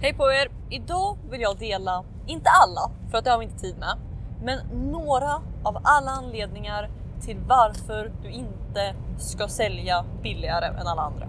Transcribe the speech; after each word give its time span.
Hej 0.00 0.14
på 0.14 0.32
er! 0.32 0.50
Idag 0.70 1.18
vill 1.30 1.40
jag 1.40 1.58
dela, 1.58 2.04
inte 2.26 2.50
alla, 2.50 2.90
för 3.10 3.18
att 3.18 3.24
det 3.24 3.30
har 3.30 3.38
vi 3.38 3.44
inte 3.44 3.58
tid 3.58 3.78
med, 3.78 3.98
men 4.42 4.58
några 4.92 5.34
av 5.64 5.80
alla 5.84 6.10
anledningar 6.10 6.90
till 7.20 7.36
varför 7.48 8.12
du 8.22 8.30
inte 8.30 8.94
ska 9.18 9.48
sälja 9.48 10.04
billigare 10.22 10.66
än 10.66 10.86
alla 10.86 11.02
andra. 11.02 11.28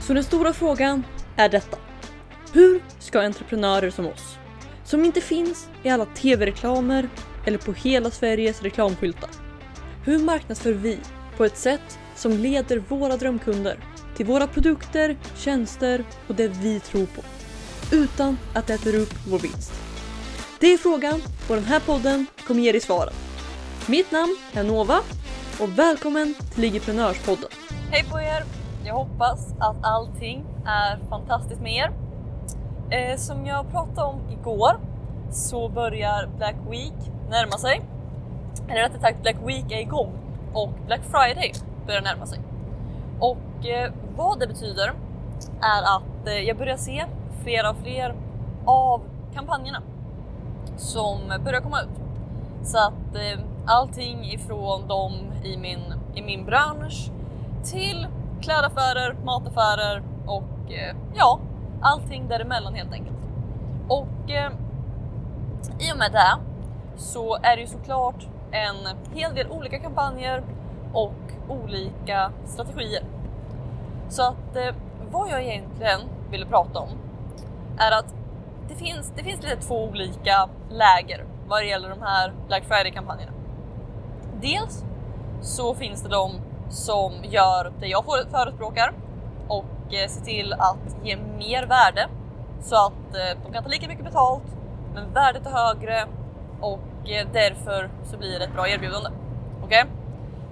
Så 0.00 0.14
den 0.14 0.24
stora 0.24 0.52
frågan 0.52 1.02
är 1.36 1.48
detta. 1.48 1.76
Hur 2.52 2.82
ska 2.98 3.20
entreprenörer 3.20 3.90
som 3.90 4.06
oss, 4.06 4.38
som 4.84 5.04
inte 5.04 5.20
finns 5.20 5.68
i 5.82 5.88
alla 5.88 6.04
tv-reklamer 6.04 7.08
eller 7.46 7.58
på 7.58 7.72
hela 7.72 8.10
Sveriges 8.10 8.62
reklamskyltar, 8.62 9.30
hur 10.04 10.18
marknadsför 10.18 10.72
vi 10.72 10.98
på 11.36 11.44
ett 11.44 11.56
sätt 11.56 11.98
som 12.14 12.32
leder 12.32 12.78
våra 12.78 13.16
drömkunder 13.16 13.78
till 14.16 14.26
våra 14.26 14.46
produkter, 14.46 15.16
tjänster 15.36 16.04
och 16.28 16.34
det 16.34 16.48
vi 16.48 16.80
tror 16.80 17.06
på. 17.06 17.22
Utan 17.96 18.38
att 18.54 18.66
det 18.66 18.74
äter 18.74 18.94
upp 18.94 19.14
vår 19.28 19.38
vinst. 19.38 19.72
Det 20.60 20.66
är 20.66 20.78
frågan 20.78 21.22
och 21.48 21.54
den 21.54 21.64
här 21.64 21.80
podden 21.80 22.26
kommer 22.46 22.62
ge 22.62 22.72
dig 22.72 22.80
svaren. 22.80 23.14
Mitt 23.86 24.12
namn 24.12 24.36
är 24.52 24.64
Nova 24.64 25.00
och 25.60 25.78
välkommen 25.78 26.34
till 26.52 26.62
Ligiprenörspodden. 26.62 27.48
Hej 27.90 28.04
på 28.10 28.20
er! 28.20 28.44
Jag 28.86 28.94
hoppas 28.94 29.52
att 29.60 29.76
allting 29.82 30.44
är 30.66 30.98
fantastiskt 31.08 31.60
med 31.60 31.72
er. 31.72 31.92
Eh, 32.90 33.16
som 33.16 33.46
jag 33.46 33.70
pratade 33.70 34.06
om 34.06 34.20
igår 34.30 34.80
så 35.30 35.68
börjar 35.68 36.28
Black 36.36 36.56
Week 36.70 37.12
närma 37.30 37.58
sig. 37.58 37.82
Eller 38.68 38.80
rättare 38.80 39.00
sagt 39.00 39.22
Black 39.22 39.36
Week 39.46 39.72
är 39.72 39.80
igång 39.80 40.12
och 40.52 40.70
Black 40.86 41.00
Friday 41.10 41.52
börjar 41.86 42.02
närma 42.02 42.26
sig. 42.26 42.38
Och 43.20 43.66
eh, 43.66 43.92
vad 44.16 44.40
det 44.40 44.46
betyder 44.46 44.92
är 45.60 45.96
att 45.96 46.26
eh, 46.26 46.32
jag 46.32 46.56
börjar 46.56 46.76
se 46.76 47.04
fler 47.42 47.70
och 47.70 47.76
fler 47.76 48.14
av 48.64 49.00
kampanjerna 49.34 49.82
som 50.76 51.18
börjar 51.44 51.60
komma 51.60 51.80
ut. 51.80 52.00
Så 52.62 52.78
att 52.78 53.14
eh, 53.14 53.40
allting 53.66 54.24
ifrån 54.24 54.88
dem 54.88 55.12
i 55.44 55.56
min, 55.56 55.94
i 56.14 56.22
min 56.22 56.44
bransch 56.44 57.10
till 57.64 58.06
klädaffärer, 58.40 59.16
mataffärer 59.24 60.02
och 60.26 60.72
eh, 60.72 60.96
ja, 61.14 61.40
allting 61.80 62.28
däremellan 62.28 62.74
helt 62.74 62.92
enkelt. 62.92 63.16
Och 63.88 64.30
eh, 64.30 64.52
i 65.78 65.92
och 65.92 65.98
med 65.98 66.12
det 66.12 66.38
så 66.96 67.36
är 67.36 67.56
det 67.56 67.60
ju 67.60 67.66
såklart 67.66 68.26
en 68.50 68.76
hel 69.14 69.34
del 69.34 69.50
olika 69.50 69.78
kampanjer 69.78 70.42
och 70.92 71.14
olika 71.48 72.30
strategier. 72.44 73.02
Så 74.08 74.22
att 74.22 74.56
eh, 74.56 74.74
vad 75.10 75.30
jag 75.30 75.42
egentligen 75.42 76.00
ville 76.30 76.46
prata 76.46 76.78
om 76.78 76.88
är 77.78 77.98
att 77.98 78.14
det 78.68 78.74
finns, 78.74 79.12
det 79.16 79.22
finns 79.22 79.42
lite 79.42 79.56
två 79.56 79.84
olika 79.84 80.48
läger 80.70 81.24
vad 81.48 81.62
det 81.62 81.66
gäller 81.66 81.88
de 81.88 82.02
här 82.02 82.32
Black 82.46 82.64
Friday-kampanjerna. 82.64 83.32
Dels 84.40 84.84
så 85.40 85.74
finns 85.74 86.02
det 86.02 86.08
de 86.08 86.32
som 86.70 87.12
gör 87.22 87.72
det 87.80 87.86
jag 87.86 88.04
förespråkar 88.30 88.92
och 89.48 89.94
eh, 89.94 90.08
ser 90.08 90.24
till 90.24 90.52
att 90.52 90.96
ge 91.04 91.16
mer 91.16 91.66
värde 91.66 92.08
så 92.60 92.86
att 92.86 93.14
eh, 93.14 93.38
de 93.44 93.52
kan 93.52 93.62
ta 93.62 93.68
lika 93.68 93.88
mycket 93.88 94.04
betalt 94.04 94.56
men 94.94 95.12
värdet 95.12 95.46
är 95.46 95.50
högre 95.50 96.06
och 96.60 97.10
eh, 97.10 97.26
därför 97.32 97.90
så 98.04 98.16
blir 98.16 98.38
det 98.38 98.44
ett 98.44 98.54
bra 98.54 98.68
erbjudande. 98.68 99.10
Okej? 99.62 99.82
Okay? 99.82 99.94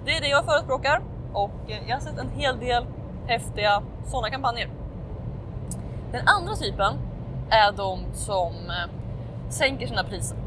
Det 0.05 0.11
är 0.17 0.21
det 0.21 0.27
jag 0.27 0.45
förespråkar 0.45 1.01
och 1.33 1.71
eh, 1.71 1.77
jag 1.87 1.95
har 1.95 2.01
sett 2.01 2.17
en 2.17 2.29
hel 2.29 2.59
del 2.59 2.85
häftiga 3.27 3.83
sådana 4.05 4.29
kampanjer. 4.29 4.69
Den 6.11 6.27
andra 6.27 6.55
typen 6.55 6.93
är 7.49 7.71
de 7.71 7.99
som 8.13 8.53
eh, 8.53 8.89
sänker 9.49 9.87
sina 9.87 10.03
priser. 10.03 10.37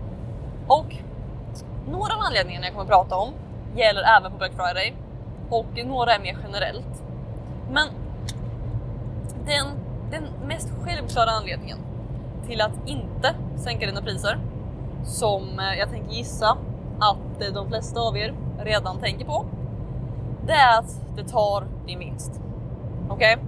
Och 0.67 0.97
några 1.89 2.15
av 2.15 2.21
anledningarna 2.21 2.67
jag 2.67 2.75
kommer 2.75 2.85
att 2.85 2.91
prata 2.91 3.17
om 3.17 3.33
gäller 3.77 4.03
även 4.19 4.33
på 4.33 4.39
Black 4.39 4.53
Friday 4.53 4.95
och 5.51 5.87
några 5.87 6.15
är 6.15 6.21
mer 6.21 6.39
generellt. 6.43 7.03
Men 7.71 7.89
den, 9.47 9.67
den 10.11 10.49
mest 10.49 10.69
självklara 10.85 11.31
anledningen 11.31 11.79
till 12.47 12.61
att 12.61 12.73
inte 12.87 13.35
sänka 13.57 13.87
dina 13.87 14.03
priser, 14.03 14.39
som 15.05 15.59
eh, 15.59 15.79
jag 15.79 15.91
tänker 15.91 16.13
gissa 16.13 16.59
att 16.99 17.43
eh, 17.43 17.53
de 17.55 17.69
flesta 17.69 18.01
av 18.01 18.17
er 18.17 18.35
redan 18.59 18.99
tänker 18.99 19.25
på, 19.25 19.47
det 20.47 20.53
är 20.53 20.79
att 20.79 21.17
det 21.17 21.25
tar 21.25 21.65
din 21.87 21.99
vinst. 21.99 22.41
Okej? 23.09 23.37
Okay? 23.37 23.47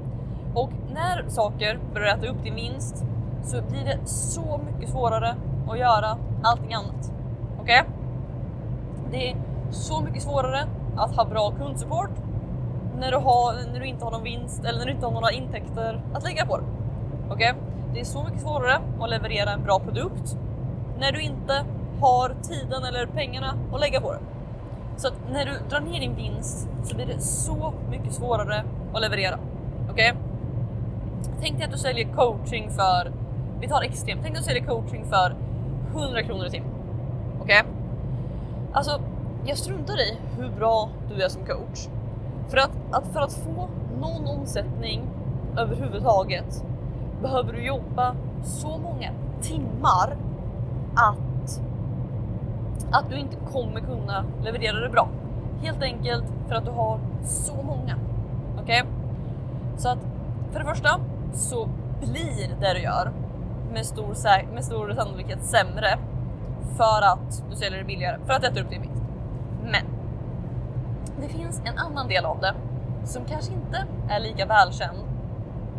Och 0.55 0.71
när 0.95 1.29
saker 1.29 1.79
börjar 1.95 2.17
äta 2.17 2.27
upp 2.27 2.45
din 2.45 2.55
vinst 2.55 3.05
så 3.43 3.63
blir 3.63 3.85
det 3.85 4.07
så 4.07 4.61
mycket 4.67 4.91
svårare 4.91 5.37
att 5.71 5.79
göra 5.79 6.19
allting 6.43 6.75
annat. 6.75 7.13
Okej? 7.61 7.81
Okay? 7.81 7.93
Det 9.11 9.31
är 9.31 9.37
så 9.71 10.01
mycket 10.01 10.23
svårare 10.23 10.65
att 10.97 11.17
ha 11.17 11.25
bra 11.25 11.51
kundsupport 11.51 12.11
när 12.99 13.11
du, 13.11 13.17
har, 13.17 13.73
när 13.73 13.81
du 13.81 13.87
inte 13.87 14.05
har 14.05 14.13
någon 14.13 14.23
vinst 14.23 14.65
eller 14.65 14.79
när 14.79 14.87
du 14.87 14.93
inte 14.93 15.07
har 15.07 15.13
några 15.13 15.31
intäkter 15.31 16.03
att 16.15 16.25
lägga 16.25 16.47
på 16.47 16.57
det. 16.57 16.65
Okej? 17.31 17.51
Okay? 17.51 17.63
Det 17.95 18.01
är 18.01 18.05
så 18.05 18.25
mycket 18.25 18.41
svårare 18.41 18.81
att 19.01 19.11
leverera 19.11 19.53
en 19.53 19.63
bra 19.63 19.79
produkt 19.79 20.39
när 20.99 21.13
du 21.13 21.21
inte 21.21 21.65
har 22.01 22.35
tiden 22.43 22.85
eller 22.85 23.07
pengarna 23.07 23.55
att 23.73 23.81
lägga 23.81 24.01
på 24.01 24.13
det. 24.13 24.19
Så 24.97 25.09
att 25.09 25.15
när 25.33 25.45
du 25.45 25.53
drar 25.71 25.81
ner 25.81 26.01
din 26.01 26.15
vinst 26.15 26.69
så 26.85 26.97
blir 26.97 27.07
det 27.07 27.21
så 27.21 27.73
mycket 27.91 28.13
svårare 28.13 28.65
och 28.93 29.01
leverera. 29.01 29.39
Okej? 29.91 30.13
Okay? 30.13 30.23
Tänk 31.41 31.57
dig 31.57 31.65
att 31.65 31.73
du 31.73 31.79
säljer 31.79 32.09
coaching 32.15 32.71
för, 32.71 33.13
vi 33.61 33.69
tar 33.69 33.83
extremt, 33.83 34.21
tänk 34.23 34.35
dig 34.35 34.41
att 34.41 34.47
du 34.47 34.55
säljer 34.55 34.65
coaching 34.65 35.05
för 35.05 35.37
100 35.93 36.23
kronor 36.23 36.47
i 36.47 36.51
timmen. 36.51 36.71
Okej? 37.41 37.61
Okay? 37.61 37.73
Alltså, 38.73 39.01
jag 39.47 39.59
struntar 39.59 40.01
i 40.01 40.17
hur 40.39 40.49
bra 40.51 40.89
du 41.09 41.23
är 41.23 41.29
som 41.29 41.45
coach. 41.45 41.89
För 42.49 42.57
att, 42.57 42.71
att, 42.91 43.07
för 43.13 43.21
att 43.21 43.33
få 43.33 43.69
någon 44.01 44.27
omsättning 44.27 45.03
överhuvudtaget 45.57 46.65
behöver 47.23 47.53
du 47.53 47.63
jobba 47.67 48.15
så 48.43 48.79
många 48.79 49.11
timmar 49.41 50.17
att, 50.95 51.61
att 52.91 53.11
du 53.11 53.19
inte 53.19 53.37
kommer 53.53 53.81
kunna 53.81 54.25
leverera 54.45 54.81
det 54.81 54.89
bra. 54.89 55.09
Helt 55.63 55.83
enkelt 55.83 56.25
för 56.49 56.55
att 56.55 56.65
du 56.65 56.71
har 56.71 57.01
så 57.25 57.63
många. 57.63 57.97
Okej? 58.69 58.83
Okay? 58.83 58.93
Så 59.77 59.89
att 59.89 59.99
för 60.53 60.59
det 60.59 60.65
första 60.65 61.01
så 61.33 61.69
blir 62.01 62.57
det 62.61 62.75
du 62.75 62.81
gör 62.81 63.13
med 63.73 63.87
stor, 63.87 64.15
med 64.55 64.65
stor 64.65 64.95
sannolikhet 64.95 65.45
sämre 65.45 65.99
för 66.77 67.03
att 67.03 67.45
du 67.51 67.57
säljer 67.57 67.79
det 67.79 67.85
billigare, 67.85 68.19
för 68.27 68.33
att 68.33 68.45
äta 68.45 68.61
upp 68.61 68.71
din 68.71 68.83
vinst. 68.83 69.03
Men 69.63 69.85
det 71.21 71.29
finns 71.29 71.63
en 71.65 71.79
annan 71.79 72.09
del 72.09 72.25
av 72.25 72.41
det 72.41 72.55
som 73.05 73.25
kanske 73.25 73.53
inte 73.53 73.87
är 74.09 74.21
lika 74.21 74.47
välkänd, 74.47 74.99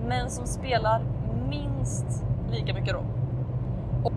men 0.07 0.29
som 0.29 0.47
spelar 0.47 1.01
minst 1.49 2.23
lika 2.51 2.73
mycket 2.73 2.93
roll. 2.93 3.07
Och, 4.03 4.13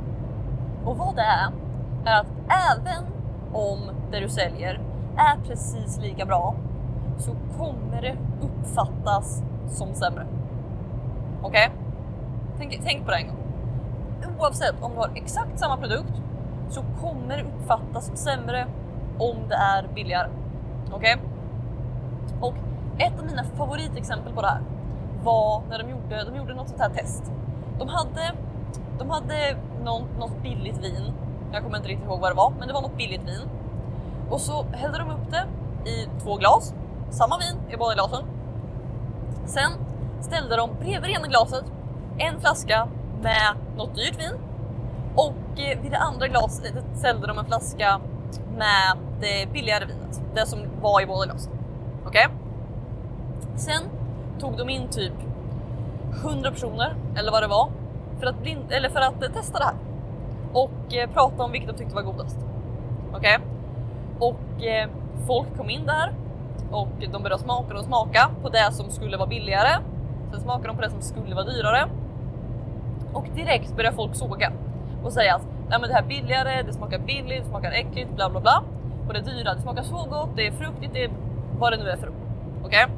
och 0.84 0.96
vad 0.96 1.16
det 1.16 1.22
är, 1.22 1.52
är 2.04 2.20
att 2.20 2.32
även 2.70 3.04
om 3.52 3.78
det 4.10 4.20
du 4.20 4.28
säljer 4.28 4.80
är 5.16 5.48
precis 5.48 5.98
lika 5.98 6.26
bra 6.26 6.54
så 7.18 7.32
kommer 7.58 8.02
det 8.02 8.16
uppfattas 8.40 9.42
som 9.68 9.94
sämre. 9.94 10.26
Okej? 11.42 11.68
Okay? 11.68 11.78
Tänk, 12.58 12.80
tänk 12.84 13.04
på 13.04 13.10
det 13.10 13.16
en 13.16 13.26
gång. 13.26 13.36
Oavsett 14.38 14.74
om 14.82 14.92
du 14.92 14.98
har 14.98 15.10
exakt 15.14 15.58
samma 15.58 15.76
produkt 15.76 16.12
så 16.68 16.82
kommer 17.00 17.36
det 17.36 17.42
uppfattas 17.42 18.06
som 18.06 18.16
sämre 18.16 18.66
om 19.18 19.36
det 19.48 19.54
är 19.54 19.88
billigare. 19.94 20.28
Okej? 20.92 21.16
Okay? 21.16 21.28
Och 22.40 22.54
ett 22.98 23.18
av 23.18 23.26
mina 23.26 23.44
favoritexempel 23.44 24.32
på 24.32 24.40
det 24.40 24.48
här 24.48 24.60
var 25.24 25.62
när 25.68 25.78
de 25.78 25.90
gjorde, 25.90 26.24
de 26.30 26.36
gjorde 26.36 26.54
något 26.54 26.68
sånt 26.68 26.80
här 26.80 26.90
test. 26.90 27.32
De 27.78 27.88
hade, 27.88 28.32
de 28.98 29.10
hade 29.10 29.56
någon, 29.84 30.02
något 30.18 30.42
billigt 30.42 30.78
vin. 30.78 31.12
Jag 31.52 31.62
kommer 31.62 31.76
inte 31.76 31.88
riktigt 31.88 32.06
ihåg 32.06 32.20
vad 32.20 32.30
det 32.30 32.36
var, 32.36 32.52
men 32.58 32.68
det 32.68 32.74
var 32.74 32.82
något 32.82 32.96
billigt 32.96 33.24
vin. 33.28 33.48
Och 34.30 34.40
så 34.40 34.64
hällde 34.72 34.98
de 34.98 35.10
upp 35.10 35.30
det 35.30 35.46
i 35.90 36.08
två 36.22 36.36
glas, 36.36 36.74
samma 37.12 37.38
vin 37.38 37.72
i 37.72 37.76
båda 37.76 37.94
glasen. 37.94 38.24
Sen 39.46 39.70
ställde 40.20 40.56
de 40.56 40.70
bredvid 40.80 41.10
ena 41.10 41.26
glaset 41.26 41.64
en 42.18 42.40
flaska 42.40 42.88
med 43.22 43.56
något 43.76 43.94
dyrt 43.94 44.20
vin 44.20 44.32
och 45.14 45.60
eh, 45.60 45.82
vid 45.82 45.90
det 45.90 45.98
andra 45.98 46.28
glaset 46.28 46.74
ställde 46.94 47.26
de 47.26 47.38
en 47.38 47.44
flaska 47.44 48.00
med 48.56 48.96
det 49.20 49.52
billigare 49.52 49.84
vinet, 49.84 50.22
det 50.34 50.46
som 50.46 50.58
var 50.80 51.02
i 51.02 51.06
båda 51.06 51.26
glasen. 51.26 51.52
Okej? 52.06 52.26
Okay? 52.26 52.38
Sen 53.56 53.82
tog 54.40 54.56
de 54.56 54.68
in 54.68 54.88
typ 54.88 55.12
100 56.24 56.50
personer 56.50 56.94
eller 57.16 57.32
vad 57.32 57.42
det 57.42 57.48
var 57.48 57.70
för 58.20 58.26
att, 58.26 58.42
blind, 58.42 58.72
eller 58.72 58.88
för 58.88 59.00
att 59.00 59.22
eh, 59.22 59.30
testa 59.30 59.58
det 59.58 59.64
här 59.64 59.74
och 60.52 60.94
eh, 60.94 61.10
prata 61.10 61.44
om 61.44 61.52
vilket 61.52 61.70
de 61.70 61.76
tyckte 61.76 61.94
var 61.94 62.02
godast. 62.02 62.38
Okej? 63.14 63.38
Okay? 63.38 63.48
Och 64.28 64.62
folk 65.26 65.56
kom 65.56 65.70
in 65.70 65.86
där 65.86 66.12
och 66.72 66.88
de 67.12 67.22
började 67.22 67.42
smaka 67.42 67.78
och 67.78 67.84
smaka 67.84 68.30
på 68.42 68.48
det 68.48 68.72
som 68.72 68.90
skulle 68.90 69.16
vara 69.16 69.28
billigare 69.28 69.78
sen 70.30 70.40
smakar 70.40 70.68
de 70.68 70.76
på 70.76 70.82
det 70.82 70.90
som 70.90 71.02
skulle 71.02 71.34
vara 71.34 71.44
dyrare 71.44 71.88
och 73.12 73.26
direkt 73.34 73.76
börjar 73.76 73.92
folk 73.92 74.14
såga 74.14 74.52
och 75.04 75.12
säga 75.12 75.34
att 75.34 75.46
Nej, 75.72 75.80
men 75.80 75.88
det 75.88 75.94
här 75.94 76.02
billigare, 76.02 76.62
det 76.62 76.72
smakar 76.72 76.98
billigt, 76.98 77.42
det 77.42 77.48
smakar 77.48 77.72
äckligt, 77.72 78.10
bla 78.16 78.30
bla 78.30 78.40
bla. 78.40 78.62
Och 79.08 79.14
det 79.14 79.20
dyra, 79.20 79.54
det 79.54 79.60
smakar 79.60 79.82
så 79.82 80.06
gott, 80.10 80.28
det 80.36 80.46
är 80.46 80.52
fruktigt, 80.52 80.92
det 80.92 81.04
är 81.04 81.10
vad 81.58 81.72
det 81.72 81.76
nu 81.76 81.90
är 81.90 81.96
för 81.96 82.08
ord. 82.08 82.14
Okej? 82.64 82.84
Okay? 82.84 82.96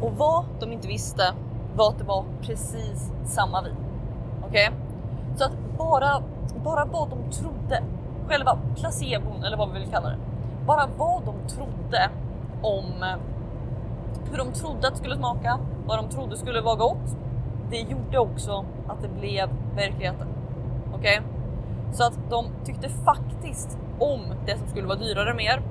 Och 0.00 0.12
vad 0.12 0.44
de 0.60 0.72
inte 0.72 0.88
visste 0.88 1.34
var 1.74 1.88
att 1.88 1.98
det 1.98 2.04
var 2.04 2.24
precis 2.42 3.12
samma 3.24 3.62
vin. 3.62 3.76
Okej? 4.48 4.68
Okay? 4.68 4.78
Så 5.36 5.44
att 5.44 5.52
bara, 5.78 6.22
bara 6.64 6.84
vad 6.84 7.10
de 7.10 7.30
trodde, 7.30 7.82
själva 8.28 8.58
placebon 8.76 9.44
eller 9.44 9.56
vad 9.56 9.72
vi 9.72 9.78
vill 9.78 9.90
kalla 9.90 10.08
det, 10.08 10.18
bara 10.66 10.88
vad 10.96 11.22
de 11.24 11.54
trodde 11.54 12.10
om 12.62 13.02
eh, 13.02 13.18
hur 14.30 14.38
de 14.38 14.52
trodde 14.52 14.88
att 14.88 14.94
det 14.94 14.98
skulle 14.98 15.16
smaka, 15.16 15.58
vad 15.86 15.98
de 15.98 16.08
trodde 16.08 16.36
skulle 16.36 16.60
vara 16.60 16.76
gott, 16.76 17.16
det 17.70 17.76
gjorde 17.76 18.18
också 18.18 18.64
att 18.88 19.02
det 19.02 19.08
blev 19.08 19.48
verkligheten. 19.76 20.28
Okej? 20.94 21.20
Okay? 21.20 21.38
Så 21.92 22.04
att 22.04 22.18
de 22.30 22.46
tyckte 22.64 22.88
faktiskt 22.88 23.78
om 23.98 24.20
det 24.46 24.58
som 24.58 24.68
skulle 24.68 24.86
vara 24.86 24.98
dyrare 24.98 25.34
mer 25.34 25.62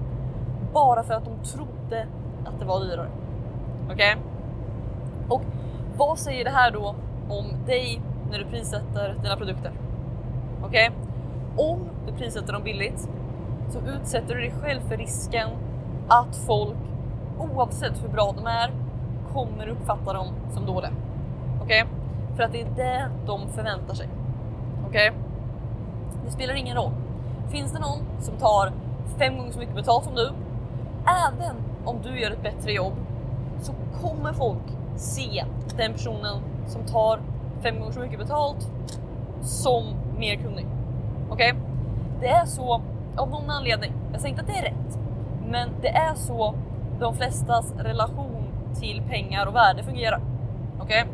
bara 0.73 1.03
för 1.03 1.13
att 1.13 1.25
de 1.25 1.49
trodde 1.49 2.07
att 2.45 2.59
det 2.59 2.65
var 2.65 2.79
dyrare. 2.79 3.09
Okej? 3.91 4.15
Okay? 4.15 4.23
Och 5.29 5.41
vad 5.97 6.19
säger 6.19 6.43
det 6.43 6.51
här 6.51 6.71
då 6.71 6.95
om 7.29 7.45
dig 7.65 8.01
när 8.31 8.39
du 8.39 8.45
prissätter 8.45 9.15
dina 9.23 9.37
produkter? 9.37 9.71
Okej? 10.63 10.89
Okay? 10.89 11.69
Om 11.71 11.89
du 12.07 12.13
prissätter 12.13 12.53
dem 12.53 12.63
billigt 12.63 13.09
så 13.69 13.79
utsätter 13.79 14.35
du 14.35 14.41
dig 14.41 14.53
själv 14.61 14.81
för 14.81 14.97
risken 14.97 15.49
att 16.07 16.35
folk 16.35 16.77
oavsett 17.39 18.03
hur 18.03 18.09
bra 18.09 18.33
de 18.37 18.45
är 18.45 18.71
kommer 19.33 19.67
uppfatta 19.67 20.13
dem 20.13 20.27
som 20.53 20.65
dåliga. 20.65 20.91
Okej? 21.63 21.83
Okay? 21.83 21.95
För 22.35 22.43
att 22.43 22.51
det 22.51 22.61
är 22.61 22.69
det 22.75 23.09
de 23.25 23.49
förväntar 23.49 23.93
sig. 23.93 24.09
Okej? 24.87 25.09
Okay? 25.09 25.21
Det 26.25 26.31
spelar 26.31 26.53
ingen 26.53 26.77
roll. 26.77 26.91
Finns 27.49 27.71
det 27.71 27.79
någon 27.79 27.99
som 28.19 28.37
tar 28.37 28.71
fem 29.17 29.37
gånger 29.37 29.51
så 29.51 29.59
mycket 29.59 29.75
betalt 29.75 30.03
som 30.03 30.15
du, 30.15 30.31
även 31.27 31.55
om 31.85 32.01
du 32.03 32.19
gör 32.19 32.31
ett 32.31 32.43
bättre 32.43 32.71
jobb, 32.71 32.93
så 33.61 33.73
kommer 34.01 34.33
folk 34.33 34.63
se 34.95 35.45
den 35.77 35.93
personen 35.93 36.37
som 36.67 36.83
tar 36.83 37.19
fem 37.61 37.79
gånger 37.79 37.91
så 37.91 37.99
mycket 37.99 38.19
betalt 38.19 38.71
som 39.41 39.83
mer 40.17 40.35
kunnig. 40.35 40.65
Okej? 41.29 41.51
Okay? 41.51 41.63
Det 42.19 42.27
är 42.27 42.45
så 42.45 42.81
av 43.17 43.29
någon 43.29 43.49
anledning. 43.49 43.93
Jag 44.11 44.21
säger 44.21 44.33
inte 44.33 44.41
att 44.41 44.47
det 44.47 44.57
är 44.57 44.63
rätt, 44.63 44.99
men 45.47 45.69
det 45.81 45.87
är 45.89 46.15
så 46.15 46.55
de 46.99 47.15
flestas 47.15 47.73
relation 47.77 48.47
till 48.79 49.01
pengar 49.09 49.45
och 49.45 49.55
värde 49.55 49.83
fungerar. 49.83 50.21
Okej? 50.79 51.03
Okay? 51.03 51.13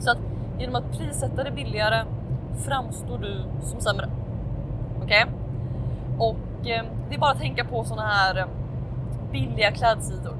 Så 0.00 0.10
att 0.10 0.18
genom 0.58 0.76
att 0.76 0.98
prissätta 0.98 1.44
det 1.44 1.50
billigare 1.50 2.04
framstår 2.66 3.18
du 3.18 3.44
som 3.60 3.80
sämre. 3.80 4.08
Okej? 5.02 5.24
Okay? 5.24 5.34
Och 6.18 6.68
eh, 6.68 6.84
det 7.08 7.14
är 7.14 7.18
bara 7.18 7.30
att 7.30 7.40
tänka 7.40 7.64
på 7.64 7.84
såna 7.84 8.02
här 8.02 8.38
eh, 8.38 8.46
billiga 9.32 9.72
klädsidor. 9.72 10.36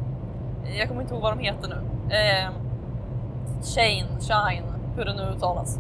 Jag 0.79 0.89
kommer 0.89 1.03
inte 1.03 1.15
ihåg 1.15 1.23
vad 1.23 1.37
de 1.37 1.45
heter 1.45 1.69
nu. 1.69 1.77
Eh, 2.15 2.51
Shane, 3.63 4.21
Shine, 4.21 4.65
hur 4.97 5.05
det 5.05 5.15
nu 5.15 5.23
uttalas. 5.23 5.79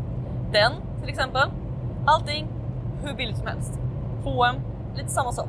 Den 0.52 0.72
till 1.00 1.08
exempel. 1.08 1.48
Allting 2.06 2.48
hur 3.04 3.14
billigt 3.14 3.36
som 3.36 3.46
helst. 3.46 3.78
H&M, 4.24 4.56
lite 4.96 5.08
samma 5.08 5.32
sak. 5.32 5.48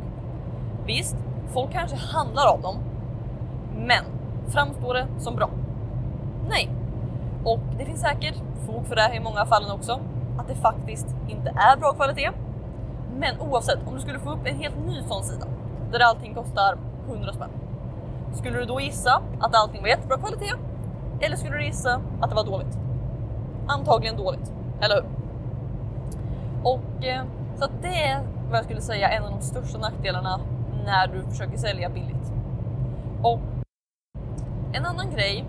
Visst, 0.86 1.18
folk 1.54 1.72
kanske 1.72 1.98
handlar 1.98 2.46
av 2.48 2.62
dem, 2.62 2.76
men 3.76 4.04
framstår 4.48 4.94
det 4.94 5.08
som 5.20 5.36
bra? 5.36 5.50
Nej. 6.50 6.70
Och 7.44 7.60
det 7.78 7.86
finns 7.86 8.02
säkert 8.02 8.36
fog 8.66 8.86
för 8.86 8.96
det 8.96 9.16
i 9.16 9.20
många 9.20 9.46
fallen 9.46 9.72
också, 9.72 10.00
att 10.40 10.48
det 10.48 10.56
faktiskt 10.56 11.08
inte 11.28 11.50
är 11.50 11.78
bra 11.78 11.94
kvalitet 11.94 12.32
men 13.18 13.40
oavsett, 13.40 13.88
om 13.88 13.94
du 13.96 14.00
skulle 14.00 14.20
få 14.20 14.32
upp 14.32 14.46
en 14.46 14.60
helt 14.60 14.86
ny 14.86 15.04
sån 15.04 15.24
sida 15.24 15.46
där 15.92 16.00
allting 16.00 16.34
kostar 16.34 16.78
100 17.08 17.34
spänn. 17.34 17.50
Skulle 18.34 18.60
du 18.60 18.66
då 18.66 18.82
gissa 18.82 19.22
att 19.40 19.56
allting 19.56 19.82
var 19.82 19.88
jättebra 19.88 20.18
kvalitet? 20.18 20.54
Eller 21.20 21.36
skulle 21.36 21.58
du 21.58 21.66
gissa 21.66 22.02
att 22.22 22.30
det 22.30 22.36
var 22.36 22.44
dåligt? 22.44 22.78
Antagligen 23.68 24.18
dåligt, 24.18 24.54
eller 24.82 24.96
hur? 24.96 25.06
Och 26.64 27.06
eh, 27.06 27.24
så 27.56 27.66
att 27.66 27.82
det 27.82 28.04
är 28.04 28.22
vad 28.50 28.58
jag 28.58 28.66
skulle 28.66 28.82
säga 28.82 29.10
en 29.10 29.24
av 29.24 29.32
de 29.32 29.42
största 29.42 29.78
nackdelarna 29.78 30.40
när 30.86 31.08
du 31.08 31.24
försöker 31.24 31.58
sälja 31.58 31.90
billigt. 31.90 32.34
Och 33.22 33.40
en 34.74 34.86
annan 34.86 35.12
grej 35.12 35.46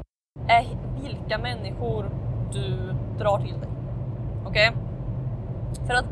är 0.48 0.66
vilka 1.02 1.38
människor 1.38 2.10
du 2.52 2.94
drar 3.19 3.38
till 3.38 3.60
dig. 3.60 3.69
Okej? 4.46 4.70
Okay? 4.70 5.86
För 5.86 5.94
att 5.94 6.06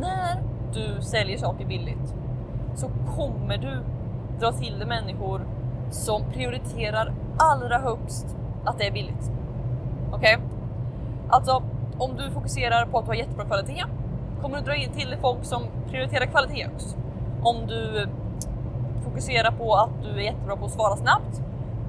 när 0.00 0.42
du 0.72 1.02
säljer 1.02 1.38
saker 1.38 1.66
billigt 1.66 2.14
så 2.74 2.88
kommer 3.16 3.58
du 3.58 3.82
dra 4.40 4.52
till 4.52 4.78
dig 4.78 4.88
människor 4.88 5.46
som 5.90 6.22
prioriterar 6.32 7.14
allra 7.38 7.78
högst 7.78 8.36
att 8.64 8.78
det 8.78 8.86
är 8.86 8.92
billigt. 8.92 9.32
Okej? 10.12 10.36
Okay? 10.36 10.48
Alltså, 11.28 11.62
om 11.98 12.16
du 12.16 12.30
fokuserar 12.30 12.86
på 12.86 12.98
att 12.98 13.06
ha 13.06 13.14
jättebra 13.14 13.44
kvalitet 13.44 13.84
kommer 14.42 14.58
du 14.58 14.64
dra 14.64 14.74
in 14.74 14.90
till 14.92 15.10
dig 15.10 15.18
folk 15.20 15.44
som 15.44 15.62
prioriterar 15.90 16.26
kvalitet 16.26 16.64
högst. 16.64 16.96
Om 17.42 17.66
du 17.66 18.08
fokusera 19.04 19.52
på 19.52 19.74
att 19.74 19.90
du 20.02 20.08
är 20.08 20.22
jättebra 20.22 20.56
på 20.56 20.64
att 20.64 20.70
svara 20.70 20.96
snabbt 20.96 21.42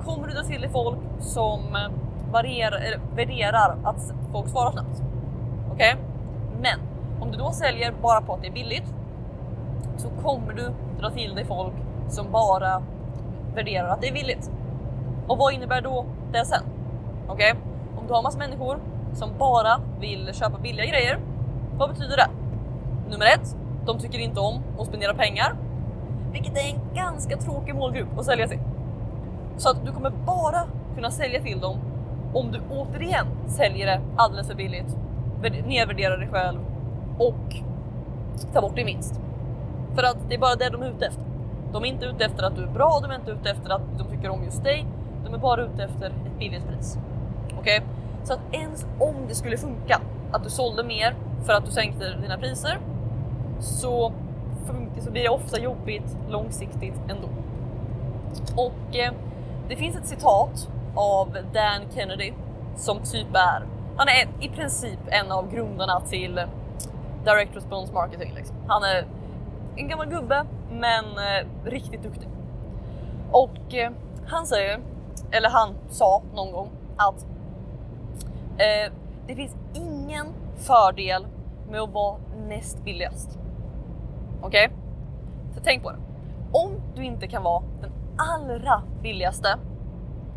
kommer 0.06 0.28
du 0.28 0.34
dra 0.34 0.44
till 0.44 0.62
dig 0.62 0.70
folk 0.70 1.00
som 1.20 1.60
eh, 1.60 1.92
varierar, 2.32 3.00
värderar 3.16 3.78
att 3.84 4.14
folk 4.32 4.50
svarar 4.50 4.72
snabbt. 4.72 5.02
Okej? 5.72 5.94
Okay? 5.94 6.06
Men 6.62 6.80
om 7.22 7.32
du 7.32 7.38
då 7.38 7.52
säljer 7.52 7.94
bara 8.02 8.22
på 8.22 8.34
att 8.34 8.42
det 8.42 8.48
är 8.48 8.52
billigt 8.52 8.94
så 9.98 10.10
kommer 10.10 10.54
du 10.54 10.70
dra 11.00 11.10
till 11.10 11.36
dig 11.36 11.46
folk 11.46 11.74
som 12.10 12.32
bara 12.32 12.84
värderar 13.56 13.88
att 13.88 14.02
det 14.02 14.08
är 14.08 14.14
billigt. 14.14 14.52
Och 15.28 15.38
vad 15.38 15.54
innebär 15.54 15.82
då 15.82 16.06
det 16.32 16.46
sen? 16.46 16.64
Okej, 17.28 17.52
okay? 17.52 17.62
om 17.98 18.08
du 18.08 18.14
har 18.14 18.24
massa 18.24 18.40
människor 18.40 18.80
som 19.14 19.30
bara 19.38 19.82
vill 20.00 20.30
köpa 20.34 20.58
billiga 20.60 20.86
grejer, 20.86 21.20
vad 21.78 21.90
betyder 21.90 22.18
det? 22.18 22.28
Nummer 23.10 23.26
ett, 23.26 23.58
de 23.86 24.00
tycker 24.00 24.20
inte 24.20 24.40
om 24.40 24.62
att 24.80 24.88
spendera 24.88 25.14
pengar, 25.14 25.56
vilket 26.34 26.58
är 26.58 26.70
en 26.70 26.96
ganska 26.96 27.38
tråkig 27.38 27.76
målgrupp 27.76 28.18
att 28.18 28.26
sälja 28.26 28.48
till. 28.48 28.60
Så 29.58 29.70
att 29.70 29.86
du 29.86 29.92
kommer 29.92 30.10
bara 30.10 30.64
kunna 30.96 31.12
sälja 31.12 31.42
till 31.42 31.60
dem 31.60 31.78
om 32.34 32.52
du 32.52 32.62
återigen 32.70 33.28
säljer 33.48 33.86
det 33.86 34.02
alldeles 34.16 34.48
för 34.48 34.56
billigt, 34.56 34.98
nedvärderar 35.66 36.18
dig 36.18 36.28
själv 36.32 36.60
och 37.18 37.56
tar 38.54 38.62
bort 38.62 38.76
din 38.76 38.86
vinst. 38.86 39.22
För 39.96 40.04
att 40.04 40.18
det 40.30 40.36
är 40.36 40.40
bara 40.40 40.56
det 40.56 40.70
de 40.70 40.82
är 40.82 40.90
ute 40.90 41.06
efter. 41.06 41.24
De 41.72 41.84
är 41.84 41.88
inte 41.88 42.06
ute 42.06 42.26
efter 42.26 42.44
att 42.44 42.56
du 42.56 42.64
är 42.64 42.68
bra, 42.68 43.00
de 43.02 43.12
är 43.12 43.16
inte 43.16 43.32
ute 43.32 43.50
efter 43.50 43.70
att 43.70 43.82
de 43.98 44.08
tycker 44.08 44.30
om 44.30 44.44
just 44.44 44.64
dig. 44.64 44.86
De 45.26 45.34
är 45.34 45.38
bara 45.38 45.62
ute 45.62 45.84
efter 45.84 46.06
ett 46.06 46.40
billigt 46.40 46.68
pris. 46.68 46.98
Okej? 47.60 47.60
Okay? 47.60 47.82
Så 48.24 48.34
att 48.34 48.40
ens 48.52 48.86
om 49.00 49.16
det 49.28 49.36
skulle 49.36 49.58
funka 49.58 50.02
att 50.32 50.44
du 50.44 50.50
sålde 50.50 50.84
mer 50.84 51.16
för 51.46 51.54
att 51.54 51.66
du 51.66 51.72
sänkte 51.72 52.16
dina 52.22 52.38
priser 52.38 52.78
så, 53.60 54.14
så 55.00 55.12
blir 55.12 55.24
det 55.24 55.30
ofta 55.30 55.60
jobbigt 55.60 56.18
långsiktigt 56.30 56.96
ändå. 57.10 57.28
Och 58.56 58.96
eh, 58.96 59.14
det 59.70 59.76
finns 59.76 59.96
ett 59.96 60.08
citat 60.08 60.70
av 60.96 61.38
Dan 61.54 61.82
Kennedy 61.96 62.34
som 62.76 63.00
typ 63.00 63.36
är, 63.36 63.66
han 63.98 64.08
är 64.08 64.46
i 64.46 64.50
princip 64.50 65.00
en 65.08 65.32
av 65.32 65.52
grundarna 65.52 66.00
till 66.00 66.40
direct 67.26 67.56
response 67.56 67.94
marketing. 67.94 68.34
Liksom. 68.36 68.56
Han 68.68 68.84
är 68.84 69.06
en 69.76 69.88
gammal 69.88 70.10
gubbe, 70.10 70.46
men 70.72 71.06
eh, 71.06 71.70
riktigt 71.70 72.04
duktig. 72.04 72.30
Och 73.32 73.74
eh, 73.74 73.92
han 74.26 74.48
säger, 74.48 74.80
eller 75.32 75.50
han 75.50 75.76
sa 75.90 76.22
någon 76.34 76.52
gång 76.52 76.70
att 76.98 77.26
eh, 78.58 78.94
det 79.28 79.36
finns 79.36 79.56
ingen 79.74 80.28
fördel 80.58 81.28
med 81.70 81.82
att 81.82 81.94
vara 81.94 82.18
näst 82.48 82.84
billigast. 82.84 83.40
Okej? 84.44 84.66
Okay? 84.66 84.78
Så 85.56 85.62
tänk 85.64 85.84
på 85.84 85.92
det. 85.92 85.98
Om 86.52 86.82
du 86.96 87.04
inte 87.04 87.28
kan 87.28 87.44
vara 87.44 87.64
den 87.82 87.92
allra 88.18 88.82
billigaste 89.02 89.58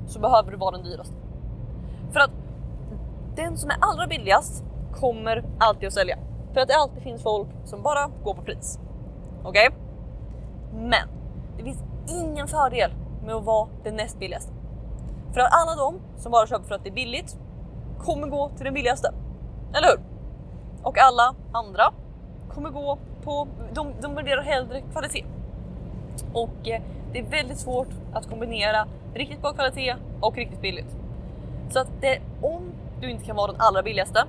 så 0.07 0.21
behöver 0.21 0.51
du 0.51 0.57
vara 0.57 0.71
den 0.71 0.85
dyraste. 0.85 1.15
För 2.13 2.21
att 2.21 2.31
den 3.37 3.57
som 3.57 3.71
är 3.71 3.77
allra 3.81 4.07
billigast 4.07 4.65
kommer 4.95 5.45
alltid 5.59 5.87
att 5.87 5.93
sälja. 5.93 6.19
För 6.53 6.61
att 6.61 6.69
det 6.69 6.75
alltid 6.75 7.03
finns 7.03 7.23
folk 7.23 7.49
som 7.65 7.83
bara 7.83 8.11
går 8.25 8.35
på 8.35 8.43
pris. 8.43 8.79
Okej? 9.45 9.69
Okay? 9.69 9.79
Men 10.73 11.09
det 11.57 11.65
finns 11.65 11.83
ingen 12.09 12.49
fördel 12.49 12.91
med 13.25 13.35
att 13.35 13.45
vara 13.45 13.69
den 13.85 13.97
näst 13.97 14.19
billigaste. 14.19 14.53
För 15.33 15.41
att 15.41 15.53
alla 15.53 15.77
de 15.77 16.01
som 16.17 16.33
bara 16.33 16.47
köper 16.47 16.65
för 16.65 16.75
att 16.75 16.85
det 16.85 16.91
är 16.91 16.95
billigt 16.95 17.39
kommer 17.99 18.27
gå 18.27 18.49
till 18.49 18.65
den 18.65 18.75
billigaste. 18.75 19.15
Eller 19.75 19.89
hur? 19.89 20.01
Och 20.83 20.99
alla 20.99 21.35
andra 21.53 21.93
kommer 22.49 22.71
gå 22.71 22.99
på, 23.27 23.49
de, 23.73 23.93
de 24.01 24.15
värderar 24.15 24.43
hellre 24.43 24.81
kvalitet. 24.93 25.25
Och 26.33 26.69
eh, 26.69 26.83
det 27.13 27.19
är 27.19 27.25
väldigt 27.25 27.59
svårt 27.59 27.89
att 28.13 28.31
kombinera 28.31 28.87
riktigt 29.15 29.43
bra 29.43 29.53
kvalitet 29.53 29.95
och 30.21 30.37
riktigt 30.37 30.61
billigt. 30.61 30.97
Så 31.71 31.79
att 31.79 31.89
det, 32.01 32.19
om 32.43 32.73
du 33.01 33.11
inte 33.11 33.25
kan 33.25 33.37
vara 33.37 33.53
den 33.53 33.61
allra 33.61 33.83
billigaste, 33.83 34.25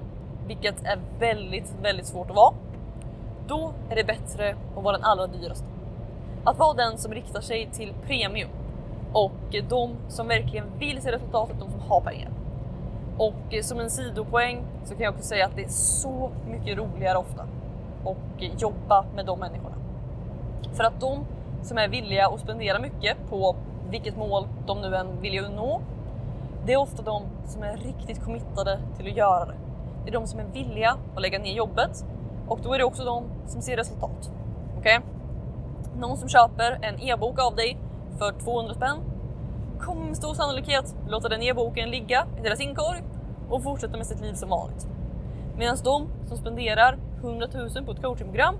vilket 0.47 0.85
är 0.85 0.99
väldigt, 1.19 1.75
väldigt 1.81 2.05
svårt 2.05 2.29
att 2.29 2.35
vara, 2.35 2.53
då 3.47 3.73
är 3.89 3.95
det 3.95 4.03
bättre 4.03 4.55
att 4.77 4.83
vara 4.83 4.97
den 4.97 5.05
allra 5.05 5.27
dyraste. 5.27 5.65
Att 6.43 6.57
vara 6.57 6.73
den 6.73 6.97
som 6.97 7.13
riktar 7.13 7.41
sig 7.41 7.69
till 7.73 7.93
premium 8.07 8.49
och 9.13 9.55
de 9.69 9.95
som 10.07 10.27
verkligen 10.27 10.65
vill 10.79 11.01
se 11.01 11.11
resultatet, 11.11 11.59
de 11.59 11.71
som 11.71 11.81
har 11.81 12.01
pengar. 12.01 12.29
Och 13.17 13.53
eh, 13.53 13.61
som 13.61 13.79
en 13.79 13.89
sidopoäng 13.89 14.63
så 14.85 14.93
kan 14.93 15.03
jag 15.03 15.13
också 15.13 15.25
säga 15.25 15.45
att 15.45 15.55
det 15.55 15.63
är 15.63 15.69
så 15.69 16.31
mycket 16.47 16.77
roligare 16.77 17.17
ofta 17.17 17.45
och 18.03 18.43
jobba 18.57 19.05
med 19.15 19.25
de 19.25 19.39
människorna. 19.39 19.75
För 20.73 20.83
att 20.83 20.99
de 20.99 21.25
som 21.61 21.77
är 21.77 21.87
villiga 21.87 22.27
att 22.27 22.39
spendera 22.39 22.79
mycket 22.79 23.17
på 23.29 23.55
vilket 23.89 24.17
mål 24.17 24.47
de 24.65 24.81
nu 24.81 24.95
än 24.95 25.21
vill 25.21 25.49
nå, 25.55 25.81
det 26.65 26.73
är 26.73 26.77
ofta 26.77 27.01
de 27.01 27.23
som 27.45 27.63
är 27.63 27.77
riktigt 27.77 28.23
committade 28.23 28.79
till 28.97 29.07
att 29.07 29.17
göra 29.17 29.45
det. 29.45 29.55
Det 30.03 30.09
är 30.09 30.13
de 30.13 30.27
som 30.27 30.39
är 30.39 30.45
villiga 30.53 30.97
att 31.15 31.21
lägga 31.21 31.39
ner 31.39 31.53
jobbet 31.53 32.05
och 32.47 32.59
då 32.63 32.73
är 32.73 32.77
det 32.77 32.83
också 32.83 33.05
de 33.05 33.23
som 33.47 33.61
ser 33.61 33.77
resultat. 33.77 34.31
Okej? 34.77 34.97
Okay? 34.97 35.09
Någon 35.99 36.17
som 36.17 36.29
köper 36.29 36.79
en 36.81 37.01
e-bok 37.01 37.39
av 37.39 37.55
dig 37.55 37.77
för 38.17 38.31
200 38.31 38.73
spänn 38.73 38.97
kommer 39.79 40.05
med 40.05 40.17
stor 40.17 40.33
sannolikhet 40.33 40.95
låta 41.07 41.29
den 41.29 41.41
e-boken 41.41 41.89
ligga 41.89 42.25
i 42.39 42.41
deras 42.41 42.59
inkorg 42.59 43.03
och 43.49 43.63
fortsätta 43.63 43.97
med 43.97 44.05
sitt 44.05 44.21
liv 44.21 44.33
som 44.33 44.49
vanligt. 44.49 44.87
Medan 45.57 45.77
de 45.83 46.07
som 46.27 46.37
spenderar 46.37 46.97
100 47.21 47.47
000 47.53 47.85
på 47.85 47.91
ett 47.91 48.01
coachingprogram, 48.01 48.55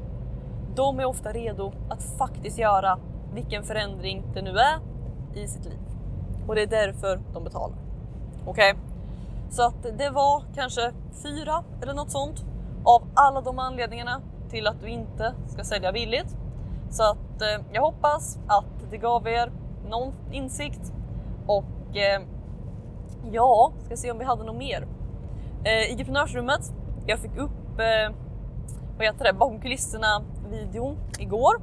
de 0.76 1.00
är 1.00 1.06
ofta 1.06 1.32
redo 1.32 1.74
att 1.90 2.04
faktiskt 2.04 2.60
göra 2.60 3.00
vilken 3.34 3.64
förändring 3.64 4.24
det 4.34 4.42
nu 4.42 4.58
är 4.58 4.80
i 5.36 5.48
sitt 5.48 5.66
liv. 5.66 5.80
Och 6.48 6.56
det 6.56 6.62
är 6.62 6.68
därför 6.68 7.20
de 7.34 7.44
betalar. 7.44 7.78
Okej? 8.46 8.72
Okay? 8.72 8.84
Så 9.50 9.64
att 9.64 9.84
det 9.98 10.10
var 10.10 10.44
kanske 10.56 10.92
fyra 11.24 11.64
eller 11.82 11.94
något 11.94 12.12
sånt 12.12 12.46
av 12.84 13.02
alla 13.14 13.42
de 13.42 13.60
anledningarna 13.60 14.22
till 14.50 14.68
att 14.68 14.82
du 14.82 14.88
inte 14.88 15.34
ska 15.48 15.64
sälja 15.64 15.92
billigt. 15.92 16.38
Så 16.90 17.04
att 17.04 17.42
eh, 17.42 17.66
jag 17.72 17.82
hoppas 17.82 18.40
att 18.48 18.92
det 18.92 18.98
gav 18.98 19.28
er 19.28 19.52
någon 19.90 20.14
insikt 20.32 20.94
och 21.48 21.98
eh, 21.98 22.22
ja, 23.32 23.72
ska 23.86 23.98
se 23.98 24.12
om 24.12 24.20
vi 24.20 24.26
hade 24.26 24.44
något 24.44 24.56
mer. 24.58 24.88
Eh, 25.64 25.72
I 25.72 25.92
entreprenörsrummet, 25.92 26.74
jag 27.06 27.20
fick 27.20 27.38
upp 27.38 27.80
eh, 27.80 28.16
vad 28.98 29.06
heter 29.06 29.24
det, 29.24 29.34
bakom 29.34 29.62
kulisserna 29.62 30.24
videon 30.50 30.98
igår 31.20 31.56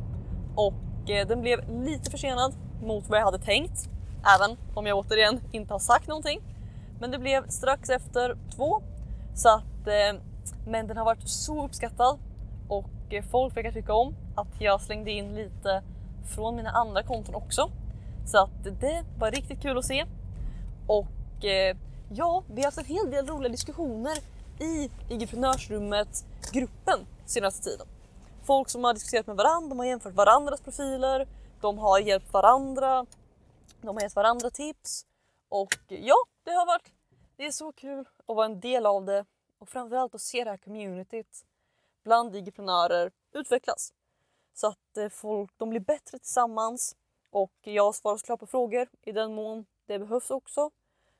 och 0.54 1.10
eh, 1.10 1.26
den 1.26 1.40
blev 1.40 1.84
lite 1.84 2.10
försenad 2.10 2.54
mot 2.82 3.08
vad 3.08 3.18
jag 3.18 3.24
hade 3.24 3.38
tänkt. 3.38 3.88
Även 4.36 4.56
om 4.74 4.86
jag 4.86 4.98
återigen 4.98 5.40
inte 5.52 5.74
har 5.74 5.78
sagt 5.78 6.08
någonting. 6.08 6.40
Men 7.00 7.10
det 7.10 7.18
blev 7.18 7.48
strax 7.48 7.90
efter 7.90 8.36
två 8.56 8.82
så 9.34 9.48
att 9.48 9.86
eh, 9.86 10.20
men 10.66 10.86
den 10.86 10.96
har 10.96 11.04
varit 11.04 11.28
så 11.28 11.64
uppskattad 11.64 12.18
och 12.68 13.14
eh, 13.14 13.24
folk 13.30 13.56
verkar 13.56 13.72
tycka 13.72 13.94
om 13.94 14.14
att 14.34 14.60
jag 14.60 14.80
slängde 14.80 15.10
in 15.10 15.34
lite 15.34 15.82
från 16.34 16.56
mina 16.56 16.70
andra 16.70 17.02
konton 17.02 17.34
också. 17.34 17.70
Så 18.26 18.38
att 18.38 18.80
det 18.80 19.04
var 19.18 19.30
riktigt 19.30 19.62
kul 19.62 19.78
att 19.78 19.84
se. 19.84 20.04
Och 20.86 21.44
eh, 21.44 21.76
ja, 22.08 22.42
vi 22.48 22.60
har 22.60 22.64
haft 22.64 22.78
en 22.78 22.84
hel 22.84 23.10
del 23.10 23.26
roliga 23.26 23.48
diskussioner 23.48 24.18
i 24.58 24.90
entreprenörsrummet 25.10 26.24
gruppen 26.54 27.06
senaste 27.26 27.70
tiden. 27.70 27.86
Folk 28.46 28.68
som 28.68 28.84
har 28.84 28.94
diskuterat 28.94 29.26
med 29.26 29.36
varandra, 29.36 29.68
de 29.68 29.78
har 29.78 29.86
jämfört 29.86 30.14
varandras 30.14 30.60
profiler, 30.60 31.28
de 31.60 31.78
har 31.78 31.98
hjälpt 31.98 32.32
varandra, 32.32 33.06
de 33.80 33.96
har 33.96 34.02
gett 34.02 34.16
varandra 34.16 34.50
tips 34.50 35.06
och 35.48 35.74
ja, 35.88 36.16
det 36.44 36.50
har 36.50 36.66
varit. 36.66 36.92
Det 37.36 37.46
är 37.46 37.50
så 37.50 37.72
kul 37.72 38.06
att 38.26 38.36
vara 38.36 38.46
en 38.46 38.60
del 38.60 38.86
av 38.86 39.04
det 39.04 39.24
och 39.58 39.68
framförallt 39.68 40.14
att 40.14 40.20
se 40.20 40.44
det 40.44 40.50
här 40.50 40.56
communityt 40.56 41.44
bland 42.04 42.32
digiprenörer 42.32 43.12
utvecklas. 43.32 43.92
Så 44.54 44.66
att 44.66 44.96
eh, 44.96 45.08
folk 45.08 45.50
de 45.56 45.70
blir 45.70 45.80
bättre 45.80 46.18
tillsammans 46.18 46.96
och 47.30 47.52
jag 47.60 47.94
svarar 47.94 48.16
såklart 48.16 48.40
på 48.40 48.46
frågor 48.46 48.88
i 49.02 49.12
den 49.12 49.34
mån 49.34 49.66
det 49.86 49.98
behövs 49.98 50.30
också. 50.30 50.70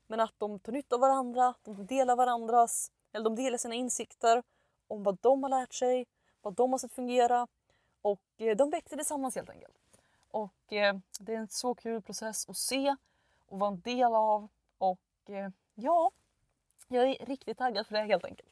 Men 0.06 0.20
att 0.20 0.34
de 0.38 0.58
tar 0.58 0.72
nytta 0.72 0.94
av 0.94 1.00
varandra, 1.00 1.54
de 1.62 1.86
delar 1.86 2.16
varandras, 2.16 2.90
eller 3.12 3.24
de 3.24 3.36
delar 3.36 3.58
sina 3.58 3.74
insikter 3.74 4.42
om 4.88 5.02
vad 5.02 5.18
de 5.20 5.42
har 5.42 5.50
lärt 5.50 5.74
sig, 5.74 6.06
vad 6.42 6.54
de 6.54 6.72
har 6.72 6.78
sett 6.78 6.92
fungera 6.92 7.46
och 8.02 8.20
eh, 8.36 8.56
de 8.56 8.70
växer 8.70 8.96
tillsammans 8.96 9.34
helt 9.36 9.50
enkelt. 9.50 9.74
Och 10.30 10.72
eh, 10.72 10.96
det 11.18 11.34
är 11.34 11.38
en 11.38 11.48
så 11.48 11.74
kul 11.74 12.02
process 12.02 12.48
att 12.48 12.56
se 12.56 12.96
och 13.46 13.58
vara 13.58 13.70
en 13.70 13.80
del 13.80 14.14
av 14.14 14.48
och 14.78 15.00
eh, 15.28 15.50
ja, 15.74 16.10
jag 16.88 17.08
är 17.08 17.26
riktigt 17.26 17.58
taggad 17.58 17.86
för 17.86 17.94
det 17.94 18.02
helt 18.02 18.24
enkelt. 18.24 18.48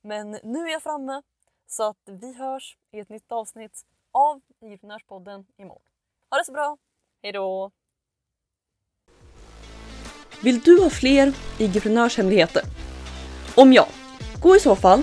Men 0.00 0.38
nu 0.42 0.58
är 0.58 0.72
jag 0.72 0.82
framme 0.82 1.22
så 1.66 1.82
att 1.82 1.98
vi 2.04 2.34
hörs 2.34 2.76
i 2.90 3.00
ett 3.00 3.08
nytt 3.08 3.32
avsnitt 3.32 3.86
av 4.12 4.40
Entreprenörspodden 4.62 5.46
imorgon. 5.56 5.82
Ha 6.30 6.38
det 6.38 6.44
så 6.44 6.52
bra! 6.52 6.76
Hejdå! 7.22 7.70
Vill 10.42 10.60
du 10.60 10.82
ha 10.82 10.90
fler 10.90 11.34
IG-prenörshemligheter? 11.58 12.62
Om 13.56 13.72
ja, 13.72 13.88
gå 14.42 14.56
i 14.56 14.60
så 14.60 14.76
fall 14.76 15.02